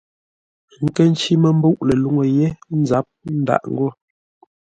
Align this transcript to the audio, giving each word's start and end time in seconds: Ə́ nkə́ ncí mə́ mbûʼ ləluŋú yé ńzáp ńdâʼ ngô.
Ə́ 0.73 0.79
nkə́ 0.85 1.05
ncí 1.11 1.31
mə́ 1.41 1.51
mbûʼ 1.57 1.77
ləluŋú 1.87 2.21
yé 2.37 2.47
ńzáp 2.79 3.07
ńdâʼ 3.39 3.63
ngô. 3.73 3.87